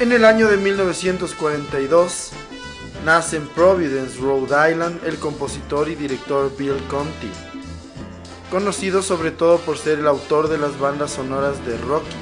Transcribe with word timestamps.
En 0.00 0.12
el 0.12 0.24
año 0.24 0.48
de 0.48 0.56
1942 0.56 2.30
nace 3.04 3.36
en 3.36 3.46
Providence, 3.48 4.18
Rhode 4.18 4.70
Island, 4.70 5.04
el 5.04 5.18
compositor 5.18 5.90
y 5.90 5.94
director 5.94 6.50
Bill 6.56 6.82
Conti, 6.88 7.30
conocido 8.50 9.02
sobre 9.02 9.30
todo 9.30 9.58
por 9.58 9.76
ser 9.76 9.98
el 9.98 10.06
autor 10.06 10.48
de 10.48 10.56
las 10.56 10.78
bandas 10.78 11.10
sonoras 11.10 11.66
de 11.66 11.76
Rocky. 11.76 12.16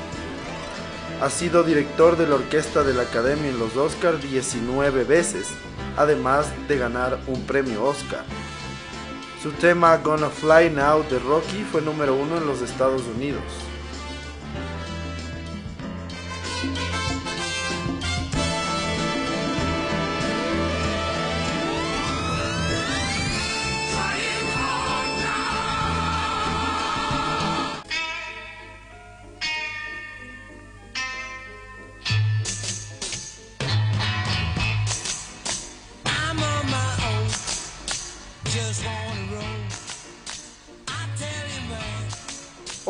Ha 1.23 1.30
sido 1.30 1.62
director 1.62 2.16
de 2.16 2.27
la 2.27 2.34
orquesta 2.34 2.82
de 2.82 2.95
la 2.95 3.02
Academia 3.02 3.48
en 3.48 3.60
los 3.60 3.77
Oscars 3.77 4.20
19 4.20 5.04
veces, 5.04 5.46
además 5.96 6.48
de 6.66 6.79
ganar 6.79 7.20
un 7.29 7.46
premio 7.46 7.84
Oscar. 7.84 8.24
Su 9.40 9.52
tema 9.52 9.96
Gonna 9.98 10.30
Fly 10.30 10.70
Now 10.70 11.04
de 11.09 11.20
Rocky 11.20 11.65
fue 11.70 11.80
número 11.80 12.16
uno 12.16 12.38
en 12.38 12.46
los 12.48 12.60
Estados 12.60 13.02
Unidos. 13.15 13.68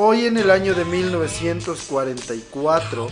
Hoy 0.00 0.26
en 0.26 0.36
el 0.36 0.52
año 0.52 0.74
de 0.74 0.84
1944 0.84 3.08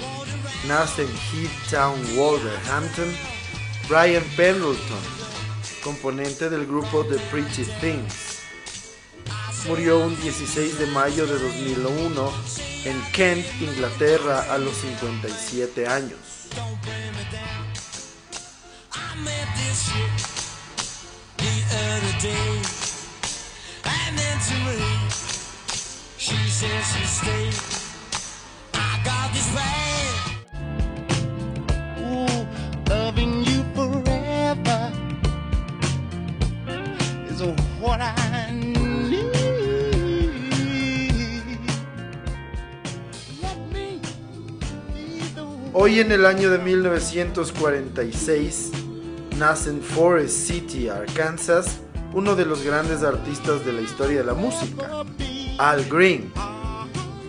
nace 0.69 1.03
en 1.03 1.09
Heathtown, 1.09 2.17
Wolverhampton, 2.17 3.13
Brian 3.89 4.23
Pendleton, 4.37 5.01
componente 5.83 6.49
del 6.49 6.65
grupo 6.65 7.05
The 7.05 7.19
Pretty 7.31 7.65
Things. 7.81 8.39
Murió 9.67 9.99
un 9.99 10.17
16 10.21 10.79
de 10.79 10.87
mayo 10.87 11.27
de 11.27 11.41
2001 11.41 12.33
en 12.85 13.03
Kent, 13.11 13.45
Inglaterra, 13.61 14.53
a 14.53 14.59
los 14.59 14.77
57 14.77 15.89
años. 15.89 16.21
Hoy 45.73 46.01
en 46.01 46.11
el 46.11 46.27
año 46.27 46.51
de 46.51 46.59
1946 46.59 48.73
nace 49.39 49.71
en 49.71 49.81
Forest 49.81 50.49
City, 50.49 50.89
Arkansas, 50.89 51.79
uno 52.17 52.35
de 52.35 52.47
los 52.47 52.63
grandes 52.63 53.03
artistas 53.03 53.67
de 53.67 53.75
la 53.75 53.83
historia 53.83 54.21
de 54.21 54.25
la 54.25 54.33
música, 54.33 55.05
Al 55.59 55.85
Green. 55.85 56.33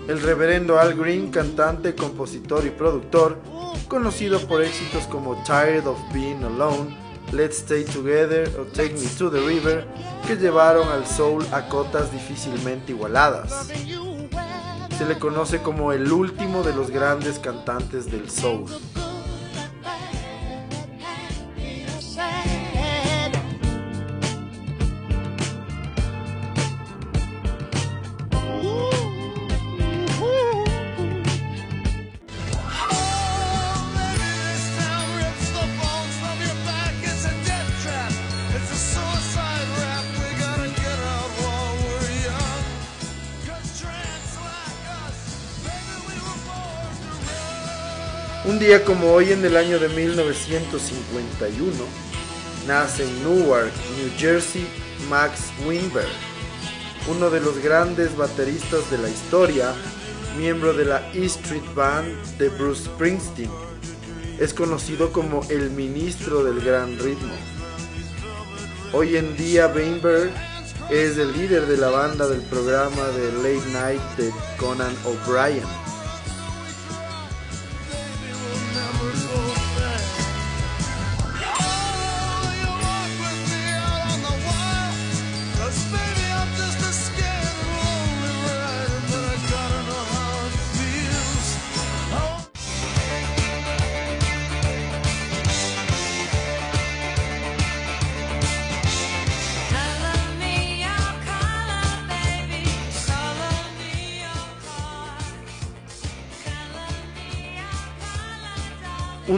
El 0.07 0.21
reverendo 0.21 0.79
Al 0.79 0.93
Green, 0.93 1.29
cantante, 1.29 1.93
compositor 1.93 2.65
y 2.65 2.69
productor, 2.69 3.37
conocido 3.89 4.39
por 4.47 4.63
éxitos 4.63 5.03
como 5.07 5.43
Tired 5.43 5.85
of 5.85 5.97
Being 6.13 6.41
Alone, 6.41 6.97
Let's 7.33 7.57
Stay 7.57 7.83
Together 7.83 8.49
o 8.57 8.63
Take 8.63 8.93
Me 8.93 9.09
to 9.17 9.29
the 9.29 9.41
River, 9.41 9.85
que 10.25 10.37
llevaron 10.37 10.87
al 10.87 11.05
soul 11.05 11.45
a 11.51 11.67
cotas 11.67 12.09
difícilmente 12.13 12.93
igualadas. 12.93 13.67
Se 14.97 15.05
le 15.05 15.19
conoce 15.19 15.61
como 15.61 15.91
el 15.91 16.09
último 16.09 16.63
de 16.63 16.73
los 16.73 16.91
grandes 16.91 17.39
cantantes 17.39 18.09
del 18.09 18.29
soul. 18.29 18.63
Como 48.85 49.13
hoy 49.13 49.31
en 49.31 49.45
el 49.45 49.55
año 49.55 49.79
de 49.79 49.87
1951, 49.87 51.73
nace 52.67 53.03
en 53.05 53.23
Newark, 53.23 53.71
New 53.95 54.11
Jersey, 54.17 54.67
Max 55.09 55.51
Weinberg, 55.65 56.09
uno 57.09 57.29
de 57.29 57.39
los 57.39 57.57
grandes 57.63 58.17
bateristas 58.17 58.91
de 58.91 58.97
la 58.97 59.07
historia, 59.07 59.73
miembro 60.37 60.73
de 60.73 60.83
la 60.83 61.09
E 61.13 61.23
Street 61.25 61.63
Band 61.75 62.13
de 62.37 62.49
Bruce 62.49 62.83
Springsteen. 62.83 63.49
Es 64.37 64.53
conocido 64.53 65.13
como 65.13 65.45
el 65.49 65.71
ministro 65.71 66.43
del 66.43 66.59
gran 66.59 66.99
ritmo. 66.99 67.33
Hoy 68.91 69.15
en 69.15 69.37
día 69.37 69.67
Weinberg 69.67 70.29
es 70.89 71.17
el 71.17 71.31
líder 71.31 71.67
de 71.67 71.77
la 71.77 71.89
banda 71.89 72.27
del 72.27 72.41
programa 72.41 73.07
de 73.15 73.31
Late 73.31 73.71
Night 73.71 74.01
de 74.17 74.29
Conan 74.57 74.93
O'Brien. 75.05 75.86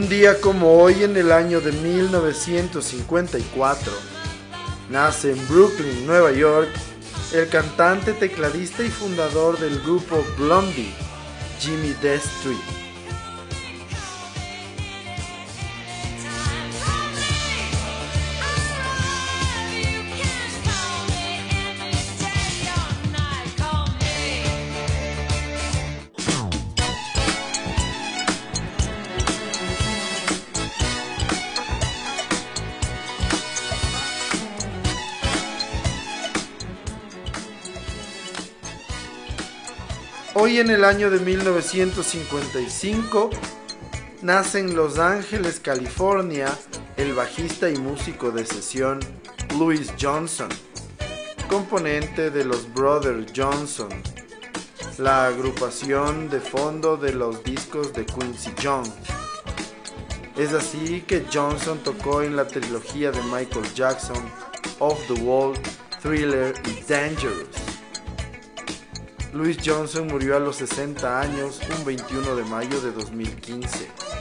Un 0.00 0.08
día 0.08 0.40
como 0.40 0.80
hoy 0.80 1.04
en 1.04 1.14
el 1.18 1.30
año 1.30 1.60
de 1.60 1.72
1954, 1.72 3.92
nace 4.88 5.32
en 5.32 5.46
Brooklyn, 5.46 6.06
Nueva 6.06 6.32
York, 6.32 6.70
el 7.34 7.46
cantante, 7.50 8.14
tecladista 8.14 8.82
y 8.82 8.88
fundador 8.88 9.58
del 9.58 9.78
grupo 9.82 10.24
Blondie, 10.38 10.94
Jimmy 11.60 11.92
Destry. 12.00 12.56
Hoy 40.42 40.58
en 40.58 40.70
el 40.70 40.86
año 40.86 41.10
de 41.10 41.20
1955 41.20 43.28
nace 44.22 44.60
en 44.60 44.74
Los 44.74 44.98
Ángeles, 44.98 45.60
California, 45.60 46.48
el 46.96 47.12
bajista 47.12 47.68
y 47.68 47.76
músico 47.76 48.30
de 48.30 48.46
sesión 48.46 49.00
Louis 49.58 49.92
Johnson, 50.00 50.48
componente 51.46 52.30
de 52.30 52.46
los 52.46 52.72
Brothers 52.72 53.30
Johnson, 53.36 53.90
la 54.96 55.26
agrupación 55.26 56.30
de 56.30 56.40
fondo 56.40 56.96
de 56.96 57.12
los 57.12 57.44
discos 57.44 57.92
de 57.92 58.06
Quincy 58.06 58.54
Jones. 58.62 58.94
Es 60.38 60.54
así 60.54 61.02
que 61.02 61.26
Johnson 61.30 61.80
tocó 61.80 62.22
en 62.22 62.34
la 62.34 62.46
trilogía 62.46 63.10
de 63.10 63.22
Michael 63.24 63.74
Jackson, 63.74 64.24
Off 64.78 64.98
the 65.06 65.20
Wall, 65.20 65.52
Thriller 66.00 66.54
y 66.64 66.80
Dangerous. 66.90 67.69
Louis 69.32 69.56
Johnson 69.64 70.08
murió 70.08 70.36
a 70.36 70.40
los 70.40 70.56
60 70.56 71.20
años 71.20 71.60
un 71.78 71.84
21 71.84 72.34
de 72.34 72.44
mayo 72.44 72.80
de 72.80 72.90
2015. 72.90 74.19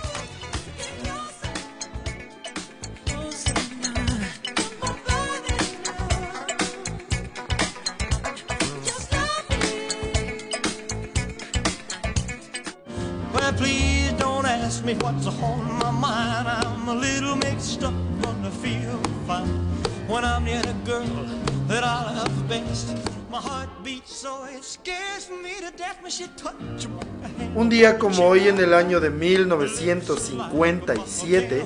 Un 27.55 27.69
día 27.69 27.97
como 27.97 28.27
hoy 28.27 28.47
en 28.47 28.59
el 28.59 28.73
año 28.73 28.99
de 28.99 29.09
1957, 29.09 31.65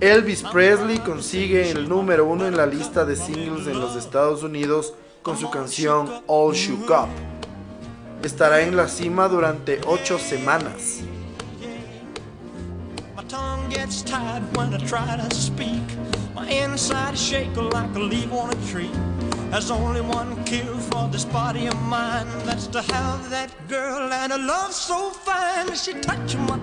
Elvis 0.00 0.42
Presley 0.52 0.98
consigue 0.98 1.70
el 1.70 1.88
número 1.88 2.26
uno 2.26 2.46
en 2.46 2.56
la 2.56 2.66
lista 2.66 3.04
de 3.04 3.16
singles 3.16 3.66
en 3.66 3.80
los 3.80 3.96
Estados 3.96 4.42
Unidos 4.42 4.94
con 5.22 5.38
su 5.38 5.50
canción 5.50 6.22
All 6.26 6.54
Shook 6.54 6.90
Up. 6.90 7.08
Estará 8.24 8.62
en 8.62 8.76
la 8.76 8.88
cima 8.88 9.28
durante 9.28 9.80
ocho 9.86 10.18
semanas. 10.18 11.00
There's 19.50 19.70
only 19.72 20.00
one 20.00 20.44
cure 20.44 20.78
for 20.90 21.08
this 21.08 21.24
body 21.24 21.66
of 21.66 21.74
mine. 21.82 22.28
That's 22.44 22.68
to 22.68 22.82
have 22.82 23.30
that 23.30 23.50
girl 23.68 24.12
and 24.12 24.32
a 24.32 24.38
love 24.38 24.72
so 24.72 25.10
fine. 25.10 25.74
She 25.74 25.92
touch 25.94 26.36
my 26.36 26.58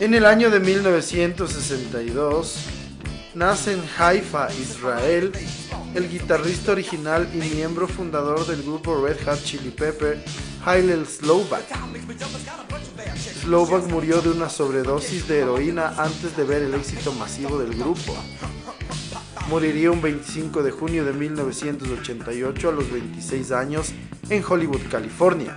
En 0.00 0.14
el 0.14 0.26
año 0.26 0.48
de 0.50 0.60
1962 0.60 2.54
nace 3.34 3.72
en 3.72 3.82
Haifa, 3.98 4.48
Israel, 4.52 5.32
el 5.98 6.08
guitarrista 6.08 6.72
original 6.72 7.28
y 7.34 7.38
miembro 7.38 7.88
fundador 7.88 8.46
del 8.46 8.62
grupo 8.62 9.04
Red 9.04 9.16
Hot 9.26 9.42
Chili 9.42 9.70
Pepper, 9.70 10.22
Hillel 10.64 11.06
Slovak. 11.06 11.64
Slovak 13.42 13.84
murió 13.88 14.20
de 14.20 14.30
una 14.30 14.48
sobredosis 14.48 15.26
de 15.26 15.40
heroína 15.40 15.94
antes 15.98 16.36
de 16.36 16.44
ver 16.44 16.62
el 16.62 16.74
éxito 16.74 17.12
masivo 17.12 17.58
del 17.58 17.74
grupo. 17.74 18.16
Moriría 19.48 19.90
un 19.90 20.00
25 20.00 20.62
de 20.62 20.70
junio 20.70 21.04
de 21.04 21.12
1988 21.12 22.68
a 22.68 22.72
los 22.72 22.90
26 22.92 23.50
años 23.50 23.92
en 24.30 24.44
Hollywood, 24.48 24.82
California 24.88 25.56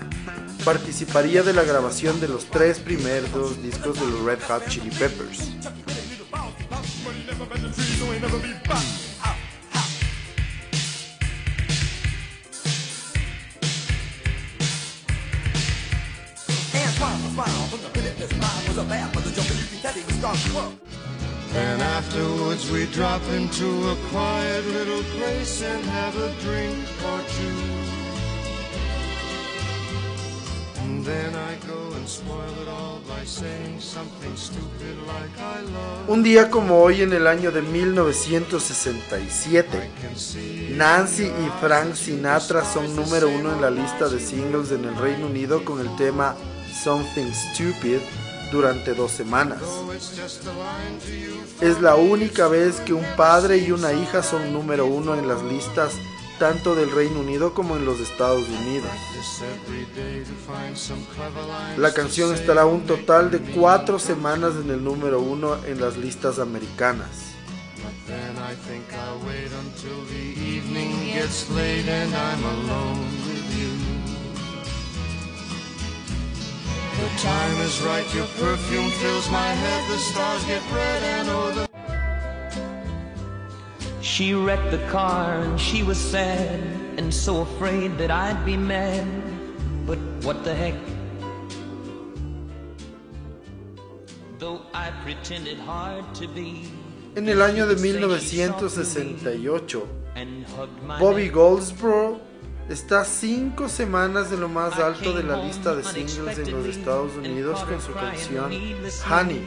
participaría 0.64 1.42
de 1.42 1.54
la 1.54 1.64
grabación 1.64 2.20
de 2.22 2.28
los 2.28 2.46
tres 2.46 2.78
primeros 2.80 3.62
discos 3.64 4.00
de 4.00 4.06
los 4.06 4.22
Red 4.24 4.40
Hot 4.48 4.68
Chili 4.68 4.92
Peppers. 4.92 5.52
And 20.24 21.82
afterwards 21.82 22.70
we 22.72 22.86
drop 22.88 23.22
into 23.34 23.90
a 23.90 23.96
quiet 24.12 24.66
little 24.68 25.02
place 25.18 25.64
and 25.64 25.84
have 25.86 26.16
a 26.16 26.32
drink 26.42 26.78
or 27.04 27.20
two. 27.38 27.82
Un 36.08 36.24
día 36.24 36.50
como 36.50 36.82
hoy 36.82 37.02
en 37.02 37.12
el 37.14 37.28
año 37.28 37.52
de 37.52 37.62
1967, 37.62 39.92
Nancy 40.76 41.24
y 41.24 41.52
Frank 41.60 41.96
Sinatra 41.96 42.64
son 42.64 42.96
número 42.96 43.28
uno 43.30 43.52
en 43.54 43.62
la 43.62 43.72
lista 43.72 44.08
de 44.10 44.20
singles 44.20 44.72
en 44.72 44.86
el 44.86 44.96
Reino 44.96 45.26
Unido 45.26 45.66
con 45.66 45.80
el 45.80 45.96
tema 45.96 46.36
Something 46.84 47.32
Stupid 47.32 47.98
durante 48.52 48.94
dos 48.94 49.12
semanas. 49.12 49.60
Es 51.62 51.82
la 51.82 51.96
única 51.96 52.48
vez 52.48 52.80
que 52.82 52.94
un 52.94 53.06
padre 53.16 53.58
y 53.58 53.72
una 53.72 53.94
hija 53.94 54.22
son 54.22 54.54
número 54.54 54.86
uno 54.86 55.16
en 55.16 55.28
las 55.28 55.42
listas 55.44 55.94
tanto 56.42 56.74
del 56.74 56.90
Reino 56.90 57.20
Unido 57.20 57.54
como 57.54 57.78
en 57.78 57.86
los 57.86 58.00
Estados 58.00 58.48
Unidos. 58.50 58.90
La 61.78 61.94
canción 61.94 62.34
estará 62.34 62.66
un 62.66 62.88
total 62.88 63.30
de 63.30 63.40
cuatro 63.40 64.00
semanas 64.00 64.54
en 64.56 64.72
el 64.72 64.84
número 64.84 65.22
uno 65.22 65.64
en 65.66 65.80
las 65.80 65.98
listas 65.98 66.40
americanas. 66.40 67.36
She 84.02 84.34
wrecked 84.34 84.70
the 84.70 84.86
car 84.90 85.40
and 85.40 85.60
she 85.60 85.82
was 85.82 85.98
sad 85.98 86.60
and 86.98 87.14
so 87.14 87.42
afraid 87.42 87.98
that 87.98 88.12
I'd 88.12 88.46
be 88.46 88.56
mad. 88.56 89.08
But 89.88 89.98
what 90.24 90.44
the 90.44 90.54
heck? 90.54 90.76
Though 94.38 94.62
I 94.74 94.92
pretended 95.04 95.58
hard 95.58 96.06
to 96.16 96.28
be. 96.28 96.70
En 97.16 97.28
el 97.28 97.42
año 97.42 97.68
de 97.68 97.76
1968, 97.76 99.88
Bobby 101.00 101.30
Goldsboro 101.30 102.21
está 102.72 103.04
cinco 103.04 103.68
semanas 103.68 104.30
de 104.30 104.38
lo 104.38 104.48
más 104.48 104.80
alto 104.80 105.14
de 105.14 105.24
la 105.24 105.44
lista 105.44 105.76
de 105.76 105.84
singles 105.84 106.38
en 106.38 106.52
los 106.52 106.66
Estados 106.66 107.16
Unidos 107.16 107.64
con 107.64 107.82
su 107.82 107.94
canción 107.94 108.52
Honey. 109.06 109.44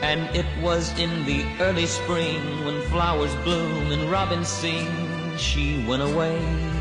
And 0.00 0.22
it 0.34 0.46
was 0.62 0.96
in 0.98 1.24
the 1.24 1.44
early 1.60 1.86
spring 1.86 2.40
when 2.64 2.80
flowers 2.88 3.34
bloom 3.44 3.90
and 3.90 4.10
robins 4.10 4.48
sing, 4.48 4.86
she 5.36 5.84
went 5.88 6.02
away. 6.02 6.77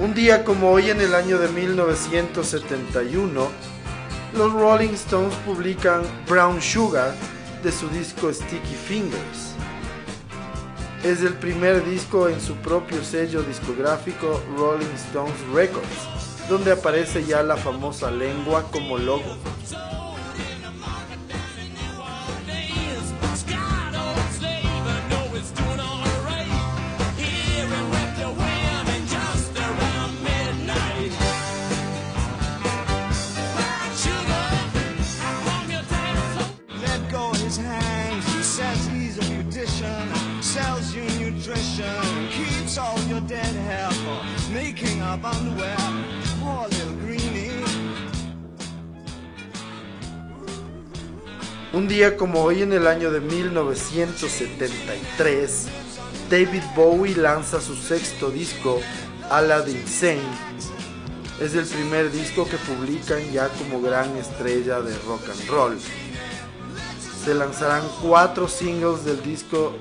Un 0.00 0.12
día 0.12 0.42
como 0.42 0.72
hoy 0.72 0.90
en 0.90 1.00
el 1.00 1.14
año 1.14 1.38
de 1.38 1.48
1971, 1.48 3.48
los 4.36 4.52
Rolling 4.52 4.94
Stones 4.94 5.32
publican 5.46 6.02
Brown 6.28 6.60
Sugar 6.60 7.14
de 7.62 7.70
su 7.70 7.88
disco 7.90 8.32
Sticky 8.32 8.74
Fingers. 8.74 9.54
Es 11.04 11.22
el 11.22 11.34
primer 11.34 11.84
disco 11.84 12.28
en 12.28 12.40
su 12.40 12.56
propio 12.56 13.04
sello 13.04 13.44
discográfico 13.44 14.42
Rolling 14.56 14.92
Stones 14.96 15.40
Records, 15.54 16.48
donde 16.48 16.72
aparece 16.72 17.24
ya 17.24 17.44
la 17.44 17.56
famosa 17.56 18.10
lengua 18.10 18.64
como 18.72 18.98
logo. 18.98 19.38
He 37.14 38.42
says 38.42 38.88
he's 38.88 39.16
a 39.18 39.22
sells 40.42 40.92
you 40.92 41.04
nutrition, 41.20 42.28
keeps 42.30 42.76
all 42.76 42.98
your 43.08 43.20
dead 43.20 43.54
making 44.52 45.00
up 45.00 45.20
Un 51.72 51.86
día 51.86 52.16
como 52.16 52.42
hoy 52.42 52.62
en 52.62 52.72
el 52.72 52.88
año 52.88 53.12
de 53.12 53.20
1973, 53.20 55.66
David 56.28 56.64
Bowie 56.74 57.14
lanza 57.14 57.60
su 57.60 57.76
sexto 57.76 58.30
disco, 58.30 58.80
Aladdin 59.30 59.86
Sane. 59.86 60.18
Es 61.40 61.54
el 61.54 61.66
primer 61.66 62.10
disco 62.10 62.48
que 62.48 62.56
publican 62.56 63.22
ya 63.32 63.48
como 63.50 63.80
gran 63.80 64.16
estrella 64.16 64.80
de 64.80 64.98
rock 65.06 65.28
and 65.28 65.48
roll. 65.48 65.78
Se 67.24 67.34
lanzarán 67.34 67.82
cuatro 68.02 68.46
singles 68.46 69.06
del 69.06 69.22
disco 69.22 69.72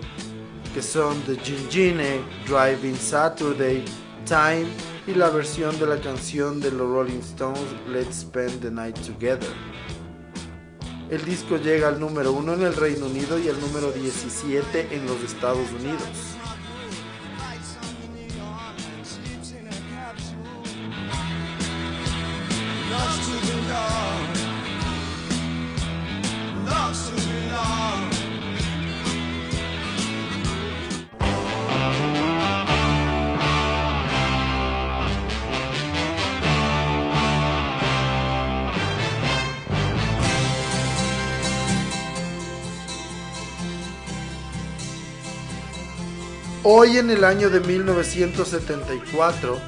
que 0.74 0.82
son 0.82 1.20
The 1.24 1.36
Gingine, 1.36 2.22
Driving 2.48 2.96
Saturday, 2.96 3.84
Time 4.26 4.66
y 5.08 5.14
la 5.14 5.30
versión 5.30 5.78
de 5.78 5.86
la 5.86 6.00
canción 6.00 6.62
de 6.62 6.72
los 6.72 6.90
Rolling 6.90 7.20
Stones 7.20 7.60
Let's 7.90 8.22
Spend 8.22 8.62
the 8.62 8.72
Night 8.72 8.98
Together. 9.00 9.52
El 11.10 11.26
disco 11.26 11.58
llega 11.58 11.90
al 11.90 12.00
número 12.00 12.32
1 12.32 12.54
en 12.54 12.62
el 12.62 12.76
Reino 12.78 13.08
Unido 13.08 13.38
y 13.38 13.50
al 13.50 13.60
número 13.60 13.92
17 13.92 14.96
en 14.96 15.06
los 15.06 15.22
Estados 15.22 15.70
Unidos. 15.78 16.38
Hoy 46.66 46.98
en 46.98 47.10
el 47.10 47.26
año 47.26 47.50
de 47.50 47.60
1974, 47.60 49.60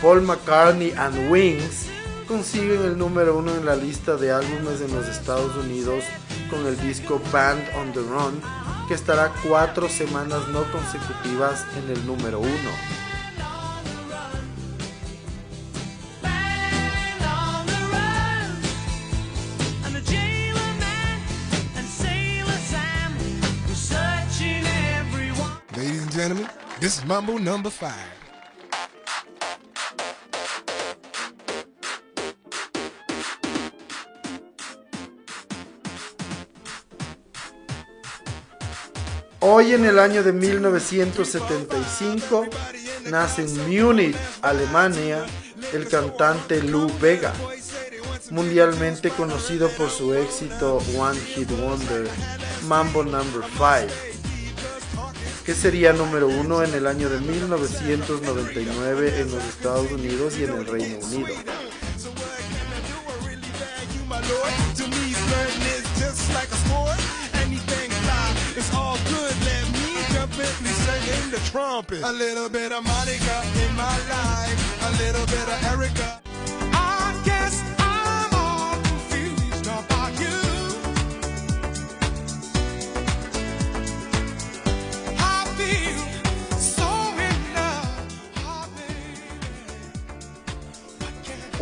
Paul 0.00 0.22
McCartney 0.22 0.90
and 0.92 1.30
Wings 1.30 1.84
consiguen 2.26 2.80
el 2.80 2.96
número 2.96 3.36
uno 3.36 3.54
en 3.54 3.66
la 3.66 3.76
lista 3.76 4.16
de 4.16 4.32
álbumes 4.32 4.80
en 4.80 4.94
los 4.94 5.06
Estados 5.06 5.54
Unidos 5.54 6.04
con 6.48 6.66
el 6.66 6.80
disco 6.80 7.20
Band 7.30 7.62
on 7.76 7.92
the 7.92 8.00
Run, 8.00 8.40
que 8.88 8.94
estará 8.94 9.34
cuatro 9.46 9.90
semanas 9.90 10.48
no 10.48 10.64
consecutivas 10.72 11.66
en 11.76 11.90
el 11.90 12.06
número 12.06 12.40
uno. 12.40 12.97
Mambo 27.08 27.38
number 27.38 27.72
five. 27.72 27.90
Hoy 39.40 39.72
en 39.72 39.86
el 39.86 39.98
año 39.98 40.22
de 40.22 40.34
1975 40.34 42.46
nace 43.06 43.46
en 43.46 43.70
Múnich, 43.70 44.14
Alemania, 44.42 45.24
el 45.72 45.88
cantante 45.88 46.62
Lou 46.62 46.92
Vega, 47.00 47.32
mundialmente 48.30 49.08
conocido 49.08 49.70
por 49.70 49.88
su 49.88 50.12
éxito 50.12 50.82
One 50.98 51.18
Hit 51.18 51.50
Wonder, 51.52 52.06
Mambo 52.66 53.02
Number 53.02 53.42
5 53.56 54.17
que 55.48 55.54
sería 55.54 55.94
número 55.94 56.28
uno 56.28 56.62
en 56.62 56.74
el 56.74 56.86
año 56.86 57.08
de 57.08 57.20
1999 57.20 59.20
en 59.20 59.30
los 59.30 59.42
Estados 59.44 59.90
Unidos 59.90 60.34
y 60.38 60.44
en 60.44 60.52
el 60.52 60.66
Reino 60.66 60.98
Unido. 60.98 61.34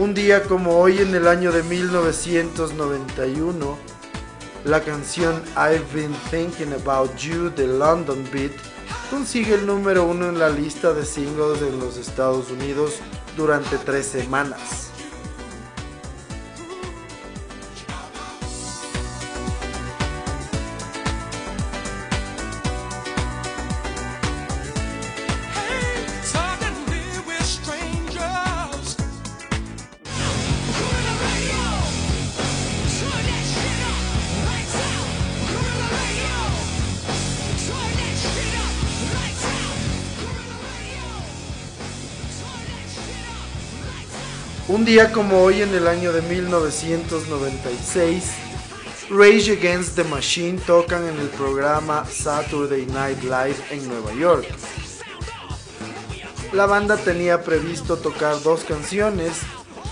Un 0.07 0.15
día 0.15 0.45
como 0.45 0.79
hoy 0.79 0.99
en 0.99 1.13
el 1.17 1.27
año 1.27 1.51
de 1.51 1.65
1991, 1.65 3.77
la 4.65 4.81
canción 4.81 5.43
I've 5.57 5.83
Been 5.93 6.15
Thinking 6.31 6.73
About 6.75 7.17
You 7.17 7.51
de 7.51 7.67
London 7.67 8.25
Beat 8.33 8.53
consigue 9.11 9.55
el 9.55 9.67
número 9.67 10.07
uno 10.07 10.29
en 10.29 10.39
la 10.39 10.49
lista 10.49 10.93
de 10.93 11.05
singles 11.05 11.61
en 11.61 11.81
los 11.81 11.97
Estados 11.97 12.53
Unidos 12.53 13.01
durante 13.37 13.79
tres 13.79 14.07
semanas. 14.07 14.86
Un 44.77 44.85
día 44.85 45.11
como 45.11 45.41
hoy 45.41 45.63
en 45.63 45.75
el 45.75 45.89
año 45.89 46.13
de 46.13 46.21
1996, 46.21 48.25
Rage 49.09 49.53
Against 49.53 49.97
the 49.97 50.05
Machine 50.05 50.61
tocan 50.67 51.09
en 51.09 51.19
el 51.19 51.29
programa 51.29 52.05
Saturday 52.05 52.85
Night 52.85 53.23
Live 53.23 53.57
en 53.71 53.89
Nueva 53.89 54.13
York. 54.13 54.47
La 56.53 56.67
banda 56.67 56.99
tenía 56.99 57.43
previsto 57.43 57.97
tocar 57.97 58.43
dos 58.43 58.65
canciones, 58.65 59.39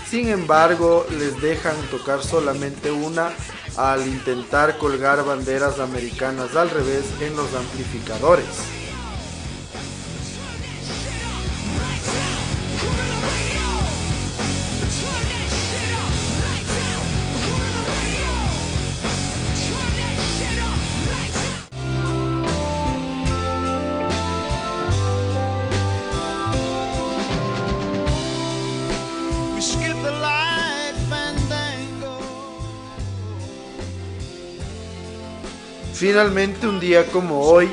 sin 0.07 0.29
embargo 0.29 1.07
les 1.17 1.41
dejan 1.41 1.75
tocar 1.89 2.23
solamente 2.23 2.91
una 2.91 3.31
al 3.77 4.05
intentar 4.05 4.77
colgar 4.77 5.25
banderas 5.25 5.79
americanas 5.79 6.55
al 6.55 6.69
revés 6.69 7.05
en 7.21 7.35
los 7.35 7.55
amplificadores. 7.55 8.84
Finalmente, 36.07 36.67
un 36.67 36.79
día 36.79 37.03
como 37.07 37.41
hoy, 37.41 37.67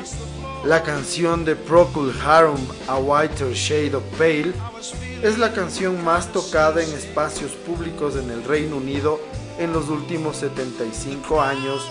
la 0.65 0.81
canción 0.81 1.45
de 1.45 1.55
Procol 1.55 2.11
Harum, 2.19 2.59
A 2.87 2.97
Whiter 2.97 3.53
Shade 3.53 3.93
of 3.93 4.03
Pale, 4.17 4.53
es 5.21 5.37
la 5.37 5.53
canción 5.53 6.03
más 6.03 6.31
tocada 6.31 6.83
en 6.83 6.91
espacios 6.93 7.51
públicos 7.51 8.15
en 8.15 8.31
el 8.31 8.43
Reino 8.43 8.77
Unido 8.77 9.19
en 9.59 9.71
los 9.71 9.87
últimos 9.87 10.37
75 10.37 11.43
años, 11.43 11.83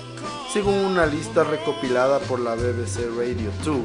según 0.53 0.75
una 0.79 1.07
lista 1.07 1.45
recopilada 1.45 2.19
por 2.19 2.41
la 2.41 2.57
BBC 2.57 3.07
Radio 3.17 3.53
2. 3.65 3.77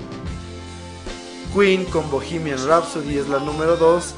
Queen 1.54 1.86
con 1.86 2.10
Bohemian 2.10 2.66
Rhapsody 2.68 3.20
es 3.20 3.30
la 3.30 3.38
número 3.38 3.78
2 3.78 4.16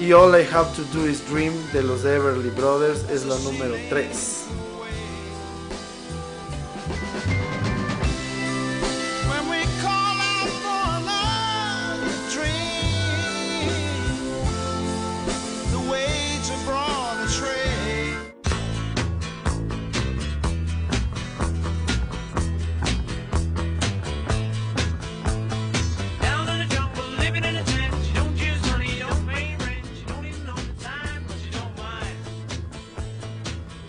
y 0.00 0.12
All 0.14 0.40
I 0.40 0.46
Have 0.50 0.70
to 0.74 0.84
Do 0.94 1.06
Is 1.06 1.20
Dream 1.28 1.52
de 1.74 1.82
los 1.82 2.06
Everly 2.06 2.48
Brothers 2.48 3.04
es 3.10 3.26
la 3.26 3.36
número 3.40 3.74
3. 3.90 4.57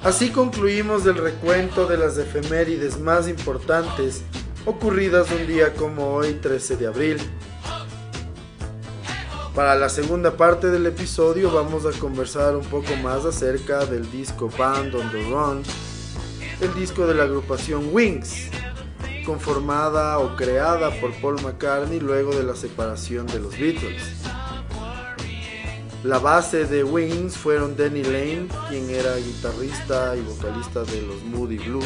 Así 0.03 0.29
concluimos 0.29 1.05
el 1.05 1.15
recuento 1.15 1.85
de 1.85 1.97
las 1.97 2.17
efemérides 2.17 2.97
más 3.01 3.27
importantes 3.27 4.21
ocurridas 4.65 5.29
un 5.29 5.45
día 5.45 5.73
como 5.73 6.13
hoy 6.13 6.35
13 6.35 6.77
de 6.77 6.87
abril. 6.87 7.17
Para 9.53 9.75
la 9.75 9.89
segunda 9.89 10.37
parte 10.37 10.67
del 10.67 10.85
episodio 10.85 11.51
vamos 11.51 11.85
a 11.85 11.91
conversar 11.99 12.55
un 12.55 12.63
poco 12.63 12.95
más 13.03 13.25
acerca 13.25 13.85
del 13.85 14.09
disco 14.09 14.49
Band 14.57 14.95
on 14.95 15.11
the 15.11 15.21
Run, 15.23 15.63
el 16.61 16.73
disco 16.75 17.05
de 17.05 17.15
la 17.15 17.23
agrupación 17.23 17.89
Wings, 17.91 18.47
conformada 19.25 20.19
o 20.19 20.37
creada 20.37 20.91
por 21.01 21.11
Paul 21.19 21.41
McCartney 21.41 21.99
luego 21.99 22.33
de 22.33 22.43
la 22.43 22.55
separación 22.55 23.27
de 23.27 23.39
los 23.39 23.51
Beatles. 23.59 24.18
La 26.03 26.17
base 26.17 26.65
de 26.65 26.85
Wings 26.85 27.35
fueron 27.35 27.75
Danny 27.75 28.03
Lane, 28.03 28.47
quien 28.69 28.89
era 28.89 29.17
guitarrista 29.17 30.15
y 30.15 30.21
vocalista 30.21 30.85
de 30.85 31.01
los 31.01 31.21
Moody 31.23 31.57
Blues, 31.57 31.85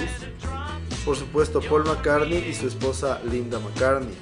por 1.04 1.16
supuesto 1.16 1.60
Paul 1.62 1.86
McCartney 1.86 2.38
y 2.48 2.54
su 2.54 2.68
esposa 2.68 3.20
Linda 3.24 3.58
McCartney. 3.58 4.16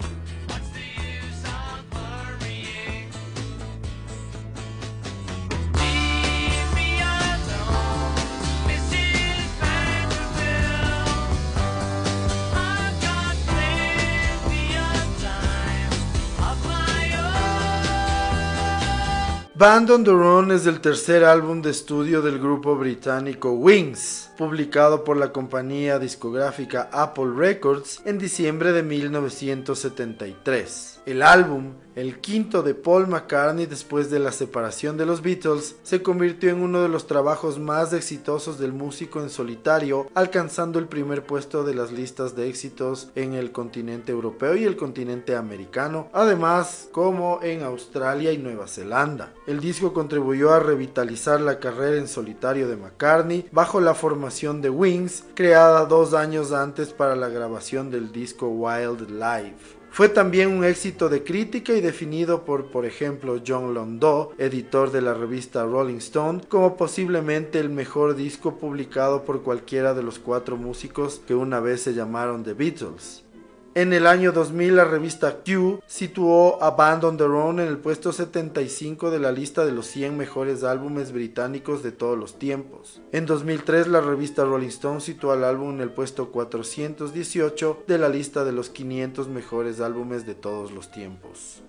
Band 19.61 19.91
on 19.91 20.03
the 20.03 20.09
Run 20.09 20.49
es 20.49 20.65
el 20.65 20.81
tercer 20.81 21.23
álbum 21.23 21.61
de 21.61 21.69
estudio 21.69 22.23
del 22.23 22.39
grupo 22.39 22.75
británico 22.75 23.51
Wings, 23.51 24.31
publicado 24.35 25.03
por 25.03 25.17
la 25.17 25.31
compañía 25.31 25.99
discográfica 25.99 26.89
Apple 26.91 27.33
Records 27.35 28.01
en 28.05 28.17
diciembre 28.17 28.71
de 28.71 28.81
1973. 28.81 31.00
El 31.05 31.21
álbum 31.21 31.73
el 31.95 32.19
quinto 32.19 32.63
de 32.63 32.73
Paul 32.73 33.07
McCartney 33.07 33.65
después 33.65 34.09
de 34.09 34.19
la 34.19 34.31
separación 34.31 34.95
de 34.95 35.05
los 35.05 35.21
Beatles, 35.21 35.75
se 35.83 36.01
convirtió 36.01 36.49
en 36.49 36.61
uno 36.61 36.81
de 36.81 36.87
los 36.87 37.05
trabajos 37.05 37.59
más 37.59 37.91
exitosos 37.91 38.57
del 38.57 38.71
músico 38.71 39.21
en 39.21 39.29
solitario, 39.29 40.07
alcanzando 40.13 40.79
el 40.79 40.87
primer 40.87 41.25
puesto 41.25 41.65
de 41.65 41.75
las 41.75 41.91
listas 41.91 42.33
de 42.35 42.47
éxitos 42.47 43.09
en 43.15 43.33
el 43.33 43.51
continente 43.51 44.13
europeo 44.13 44.55
y 44.55 44.63
el 44.63 44.77
continente 44.77 45.35
americano, 45.35 46.07
además 46.13 46.87
como 46.93 47.39
en 47.43 47.63
Australia 47.63 48.31
y 48.31 48.37
Nueva 48.37 48.67
Zelanda. 48.67 49.33
El 49.45 49.59
disco 49.59 49.93
contribuyó 49.93 50.53
a 50.53 50.61
revitalizar 50.61 51.41
la 51.41 51.59
carrera 51.59 51.97
en 51.97 52.07
solitario 52.07 52.69
de 52.69 52.77
McCartney 52.77 53.49
bajo 53.51 53.81
la 53.81 53.95
formación 53.95 54.61
de 54.61 54.69
Wings, 54.69 55.25
creada 55.33 55.85
dos 55.85 56.13
años 56.13 56.53
antes 56.53 56.93
para 56.93 57.17
la 57.17 57.27
grabación 57.27 57.91
del 57.91 58.13
disco 58.13 58.47
Wild 58.47 59.09
Life. 59.09 59.80
Fue 59.93 60.07
también 60.07 60.51
un 60.51 60.63
éxito 60.63 61.09
de 61.09 61.21
crítica 61.21 61.73
y 61.73 61.81
definido 61.81 62.45
por, 62.45 62.71
por 62.71 62.85
ejemplo, 62.85 63.41
John 63.45 63.73
Landau, 63.73 64.31
editor 64.37 64.89
de 64.89 65.01
la 65.01 65.13
revista 65.13 65.65
Rolling 65.65 65.97
Stone, 65.97 66.43
como 66.47 66.77
posiblemente 66.77 67.59
el 67.59 67.69
mejor 67.69 68.15
disco 68.15 68.55
publicado 68.57 69.25
por 69.25 69.41
cualquiera 69.41 69.93
de 69.93 70.01
los 70.01 70.17
cuatro 70.17 70.55
músicos 70.55 71.21
que 71.27 71.35
una 71.35 71.59
vez 71.59 71.81
se 71.81 71.93
llamaron 71.93 72.45
The 72.45 72.53
Beatles. 72.53 73.25
En 73.73 73.93
el 73.93 74.05
año 74.05 74.33
2000 74.33 74.75
la 74.75 74.83
revista 74.83 75.37
Q 75.45 75.79
situó 75.87 76.61
a 76.61 76.71
Band 76.71 77.05
on 77.05 77.15
the 77.15 77.23
Run 77.23 77.61
en 77.61 77.69
el 77.69 77.77
puesto 77.77 78.11
75 78.11 79.11
de 79.11 79.19
la 79.19 79.31
lista 79.31 79.63
de 79.63 79.71
los 79.71 79.87
100 79.87 80.17
mejores 80.17 80.65
álbumes 80.65 81.13
británicos 81.13 81.81
de 81.81 81.93
todos 81.93 82.17
los 82.17 82.37
tiempos. 82.37 83.01
En 83.13 83.25
2003 83.25 83.87
la 83.87 84.01
revista 84.01 84.43
Rolling 84.43 84.67
Stone 84.67 84.99
situó 84.99 85.31
al 85.31 85.45
álbum 85.45 85.75
en 85.75 85.79
el 85.79 85.91
puesto 85.91 86.31
418 86.31 87.83
de 87.87 87.97
la 87.97 88.09
lista 88.09 88.43
de 88.43 88.51
los 88.51 88.69
500 88.69 89.29
mejores 89.29 89.79
álbumes 89.79 90.25
de 90.25 90.35
todos 90.35 90.73
los 90.73 90.91
tiempos. 90.91 91.63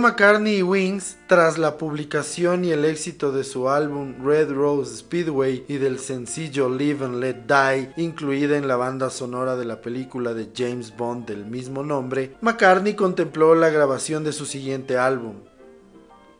McCartney 0.00 0.56
y 0.56 0.62
Wings, 0.62 1.18
tras 1.28 1.58
la 1.58 1.76
publicación 1.76 2.64
y 2.64 2.72
el 2.72 2.84
éxito 2.84 3.30
de 3.30 3.44
su 3.44 3.68
álbum 3.68 4.14
Red 4.24 4.50
Rose 4.50 4.96
Speedway 4.96 5.64
y 5.68 5.76
del 5.76 5.98
sencillo 5.98 6.68
Live 6.68 7.04
and 7.04 7.20
Let 7.20 7.44
Die, 7.46 7.92
incluida 8.02 8.56
en 8.56 8.66
la 8.66 8.76
banda 8.76 9.10
sonora 9.10 9.56
de 9.56 9.66
la 9.66 9.80
película 9.80 10.34
de 10.34 10.50
James 10.56 10.96
Bond 10.96 11.26
del 11.26 11.44
mismo 11.44 11.84
nombre, 11.84 12.34
McCartney 12.40 12.94
contempló 12.94 13.54
la 13.54 13.68
grabación 13.68 14.24
de 14.24 14.32
su 14.32 14.46
siguiente 14.46 14.98
álbum. 14.98 15.36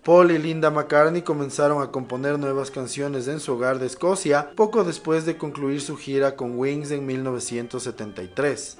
Paul 0.02 0.30
y 0.30 0.38
Linda 0.38 0.70
McCartney 0.70 1.22
comenzaron 1.22 1.82
a 1.82 1.90
componer 1.90 2.38
nuevas 2.38 2.70
canciones 2.70 3.28
en 3.28 3.38
su 3.38 3.52
hogar 3.52 3.78
de 3.78 3.86
Escocia 3.86 4.52
poco 4.56 4.82
después 4.82 5.26
de 5.26 5.36
concluir 5.36 5.82
su 5.82 5.96
gira 5.96 6.34
con 6.34 6.58
Wings 6.58 6.90
en 6.90 7.04
1973. 7.04 8.78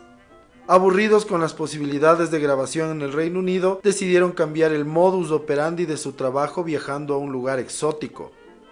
Aburridos 0.66 1.26
con 1.26 1.40
las 1.40 1.52
posibilidades 1.52 2.30
de 2.30 2.38
grabación 2.38 2.90
en 2.90 3.02
el 3.02 3.12
Reino 3.12 3.40
Unido, 3.40 3.80
decidieron 3.82 4.32
cambiar 4.32 4.72
el 4.72 4.84
modus 4.84 5.30
operandi 5.30 5.84
de 5.84 5.96
su 5.96 6.12
trabajo 6.12 6.62
viajando 6.62 7.14
a 7.14 7.18
un 7.18 7.32
lugar 7.32 7.58
exótico. 7.58 8.30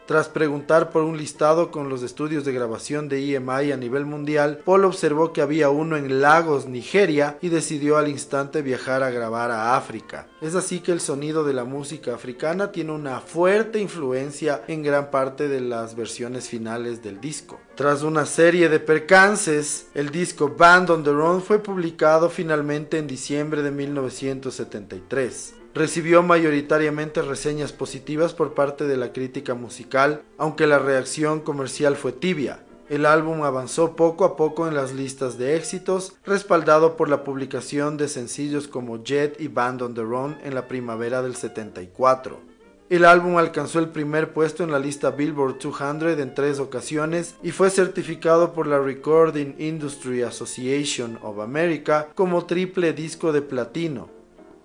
Tras 0.09 0.31
preguntar 0.31 0.89
por 0.89 1.03
un 1.03 1.19
listado 1.19 1.71
con 1.71 1.91
los 1.91 2.03
estudios 2.03 2.47
de 2.47 2.55
grabación 2.55 3.11
de 3.11 3.35
EMI 3.35 3.73
a 3.73 3.77
nivel 3.77 4.07
mundial, 4.07 4.63
Paul 4.65 4.87
observó 4.87 5.35
que 5.35 5.43
había 5.43 5.69
uno 5.69 5.99
en 5.99 6.23
Lagos, 6.23 6.65
Nigeria, 6.65 7.37
y 7.43 7.51
decidió 7.51 7.99
al 7.99 8.09
instante 8.09 8.63
viajar 8.63 9.03
a 9.03 9.11
grabar 9.11 9.51
a 9.51 9.77
África. 9.77 10.27
Es 10.41 10.55
así 10.55 10.81
que 10.81 10.93
el 10.93 11.03
sonido 11.03 11.45
de 11.45 11.53
la 11.53 11.65
música 11.65 12.15
africana 12.15 12.73
tiene 12.73 12.93
una 12.93 13.21
fuerte 13.21 13.81
influencia 13.81 14.63
en 14.67 14.83
gran 14.83 15.11
parte 15.11 15.47
de 15.47 15.61
las 15.61 15.95
versiones 15.95 16.49
finales 16.49 17.03
del 17.03 17.21
disco. 17.21 17.61
Tras 17.75 18.03
una 18.03 18.25
serie 18.25 18.71
de 18.71 18.81
percances, 18.81 19.89
el 19.93 20.09
disco 20.09 20.55
Band 20.57 20.89
on 20.89 21.05
the 21.05 21.13
Run 21.13 21.43
fue 21.43 21.59
publicado 21.59 22.31
finalmente 22.31 22.97
en 22.97 23.07
diciembre 23.07 23.61
de 23.61 23.73
1973 23.73 25.58
recibió 25.79 26.25
mayoritariamente 26.25 27.23
reseñas 27.23 27.73
positivas 27.73 28.35
por 28.35 28.53
parte 28.53 28.85
de 28.87 28.97
la 28.97 29.13
crítica 29.13 29.55
musical, 29.55 30.23
aunque 30.37 30.67
la 30.67 30.81
reacción 30.81 31.41
comercial 31.41 31.97
fue 31.97 32.11
tibia. 32.13 32.65
El 32.89 33.07
álbum 33.07 33.43
avanzó 33.45 33.95
poco 33.95 34.25
a 34.25 34.37
poco 34.37 34.67
en 34.67 34.75
las 34.75 34.93
listas 34.93 35.39
de 35.39 35.57
éxitos, 35.57 36.15
respaldado 36.25 36.97
por 36.97 37.09
la 37.09 37.23
publicación 37.23 37.97
de 37.97 38.09
sencillos 38.09 38.67
como 38.67 39.05
Jet 39.05 39.41
y 39.41 39.47
Band 39.47 39.83
on 39.83 39.95
the 39.95 40.03
Run 40.03 40.37
en 40.43 40.55
la 40.55 40.67
primavera 40.67 41.23
del 41.23 41.37
74. 41.37 42.41
El 42.91 43.05
álbum 43.05 43.37
alcanzó 43.37 43.79
el 43.79 43.91
primer 43.91 44.33
puesto 44.33 44.65
en 44.65 44.73
la 44.73 44.79
lista 44.79 45.11
Billboard 45.11 45.59
200 45.59 46.19
en 46.19 46.35
tres 46.35 46.59
ocasiones 46.59 47.37
y 47.43 47.51
fue 47.51 47.69
certificado 47.69 48.55
por 48.55 48.67
la 48.67 48.81
Recording 48.81 49.55
Industry 49.59 50.23
Association 50.23 51.19
of 51.23 51.39
America 51.39 52.09
como 52.15 52.47
triple 52.47 52.95
disco 52.95 53.31
de 53.31 53.43
platino. 53.43 54.18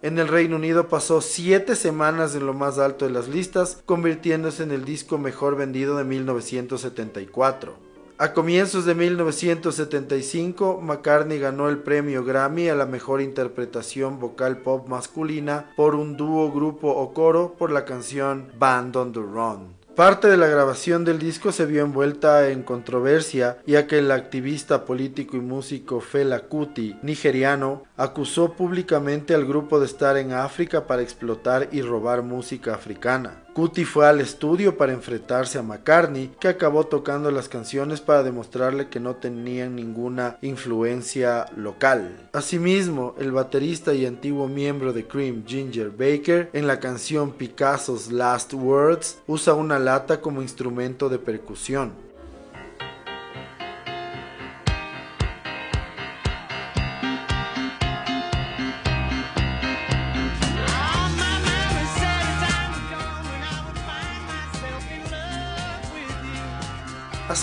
En 0.03 0.19
el 0.19 0.27
Reino 0.27 0.57
Unido 0.57 0.89
pasó 0.89 1.21
7 1.21 1.77
semanas 1.77 2.35
en 2.35 2.45
lo 2.45 2.53
más 2.53 2.77
alto 2.77 3.05
de 3.05 3.11
las 3.11 3.29
listas, 3.29 3.81
convirtiéndose 3.85 4.63
en 4.63 4.71
el 4.71 4.83
disco 4.83 5.17
mejor 5.17 5.55
vendido 5.55 5.95
de 5.95 6.03
1974. 6.03 7.73
A 8.17 8.33
comienzos 8.33 8.83
de 8.83 8.95
1975, 8.95 10.81
McCartney 10.83 11.39
ganó 11.39 11.69
el 11.69 11.77
premio 11.77 12.25
Grammy 12.25 12.67
a 12.67 12.75
la 12.75 12.85
mejor 12.85 13.21
interpretación 13.21 14.19
vocal 14.19 14.57
pop 14.57 14.89
masculina 14.89 15.71
por 15.77 15.95
un 15.95 16.17
dúo, 16.17 16.51
grupo 16.51 16.89
o 16.89 17.13
coro 17.13 17.55
por 17.57 17.71
la 17.71 17.85
canción 17.85 18.51
Band 18.59 18.97
on 18.97 19.13
the 19.13 19.21
Run. 19.21 19.82
Parte 19.95 20.27
de 20.27 20.37
la 20.37 20.47
grabación 20.47 21.05
del 21.05 21.19
disco 21.19 21.51
se 21.51 21.67
vio 21.67 21.83
envuelta 21.83 22.49
en 22.49 22.63
controversia, 22.63 23.59
ya 23.67 23.85
que 23.85 23.99
el 23.99 24.09
activista 24.09 24.85
político 24.85 25.37
y 25.37 25.39
músico 25.39 26.01
Fela 26.01 26.39
Kuti, 26.39 26.97
nigeriano, 27.03 27.83
acusó 27.95 28.53
públicamente 28.53 29.35
al 29.35 29.45
grupo 29.45 29.79
de 29.79 29.85
estar 29.85 30.17
en 30.17 30.33
África 30.33 30.87
para 30.87 31.03
explotar 31.03 31.69
y 31.71 31.83
robar 31.83 32.23
música 32.23 32.73
africana. 32.73 33.42
Cuti 33.53 33.85
fue 33.85 34.07
al 34.07 34.19
estudio 34.19 34.77
para 34.77 34.93
enfrentarse 34.93 35.59
a 35.59 35.61
McCartney, 35.61 36.31
que 36.39 36.47
acabó 36.47 36.85
tocando 36.85 37.29
las 37.29 37.49
canciones 37.49 38.01
para 38.01 38.23
demostrarle 38.23 38.89
que 38.89 38.99
no 38.99 39.15
tenían 39.17 39.75
ninguna 39.75 40.37
influencia 40.41 41.45
local. 41.55 42.29
Asimismo, 42.33 43.13
el 43.19 43.31
baterista 43.31 43.93
y 43.93 44.07
antiguo 44.07 44.47
miembro 44.47 44.91
de 44.91 45.05
Cream, 45.05 45.43
Ginger 45.45 45.91
Baker, 45.91 46.49
en 46.53 46.65
la 46.65 46.79
canción 46.79 47.31
Picasso's 47.31 48.11
Last 48.11 48.53
Words, 48.55 49.19
usa 49.27 49.53
una 49.53 49.77
lata 49.77 50.19
como 50.19 50.41
instrumento 50.41 51.07
de 51.07 51.19
percusión. 51.19 51.91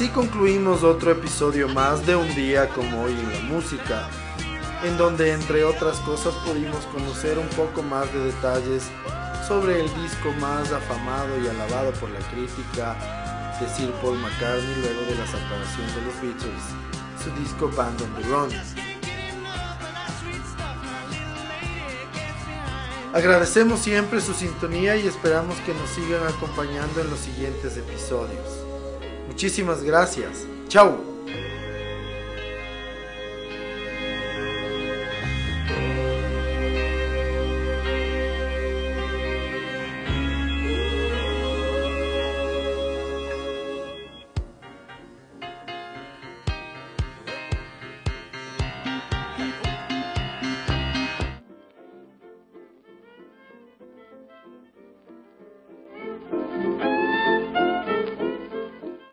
Así 0.01 0.09
concluimos 0.09 0.83
otro 0.83 1.11
episodio 1.11 1.69
más 1.69 2.07
de 2.07 2.17
Un 2.17 2.35
día 2.35 2.71
como 2.71 3.03
hoy 3.03 3.13
en 3.13 3.33
la 3.35 3.41
música, 3.41 4.09
en 4.83 4.97
donde 4.97 5.31
entre 5.31 5.63
otras 5.63 5.99
cosas 5.99 6.33
pudimos 6.37 6.87
conocer 6.87 7.39
un 7.39 7.49
poco 7.49 7.83
más 7.83 8.11
de 8.11 8.19
detalles 8.21 8.85
sobre 9.47 9.79
el 9.79 9.95
disco 10.03 10.33
más 10.41 10.73
afamado 10.73 11.39
y 11.45 11.49
alabado 11.49 11.93
por 12.01 12.09
la 12.09 12.21
crítica 12.31 12.97
de 13.61 13.69
Sir 13.69 13.93
Paul 14.01 14.17
McCartney 14.17 14.75
luego 14.81 15.03
de 15.03 15.17
la 15.17 15.27
separación 15.27 15.87
de 15.95 16.01
los 16.07 16.23
Beatles, 16.23 16.63
su 17.23 17.31
disco 17.39 17.71
Band 17.77 18.01
on 18.01 18.15
the 18.15 18.23
Run. 18.27 18.51
Agradecemos 23.13 23.81
siempre 23.81 24.23
su 24.23 24.33
sintonía 24.33 24.97
y 24.97 25.07
esperamos 25.07 25.59
que 25.59 25.75
nos 25.75 25.91
sigan 25.91 26.27
acompañando 26.27 27.03
en 27.03 27.11
los 27.11 27.19
siguientes 27.19 27.77
episodios. 27.77 28.60
Muchísimas 29.31 29.83
gracias. 29.83 30.47
Chao. 30.69 31.10